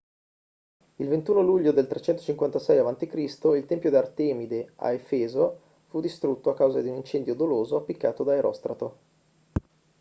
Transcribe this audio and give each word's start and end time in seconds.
il 0.95 1.07
21 1.07 1.41
luglio 1.43 1.71
del 1.71 1.85
356 1.85 2.79
a.c. 2.79 3.13
il 3.53 3.65
tempio 3.67 3.91
di 3.91 3.95
artemide 3.97 4.71
a 4.77 4.93
efeso 4.93 5.61
fu 5.89 5.99
distrutto 5.99 6.49
a 6.49 6.55
causa 6.55 6.81
di 6.81 6.89
un 6.89 6.95
incendio 6.95 7.35
doloso 7.35 7.75
appiccato 7.75 8.23
da 8.23 8.33
erostrato 8.35 8.97